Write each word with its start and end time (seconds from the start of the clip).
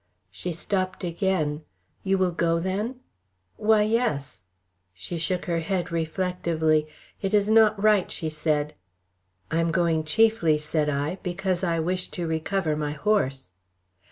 She 0.31 0.51
stopped 0.51 1.03
again. 1.03 1.61
"You 2.01 2.17
will 2.17 2.31
go, 2.31 2.59
then?" 2.59 2.95
"Why, 3.57 3.83
yes." 3.83 4.41
She 4.95 5.19
shook 5.19 5.45
her 5.45 5.59
head, 5.59 5.91
reflectively. 5.91 6.87
"It 7.21 7.35
is 7.35 7.47
not 7.51 7.79
right," 7.79 8.09
she 8.09 8.27
said. 8.27 8.73
"I 9.51 9.59
am 9.59 9.69
going 9.69 10.03
chiefly," 10.03 10.57
said 10.57 10.89
I, 10.89 11.19
"because 11.21 11.63
I 11.63 11.79
wish 11.79 12.07
to 12.17 12.25
recover 12.25 12.75
my 12.75 12.93
horse." 12.93 13.51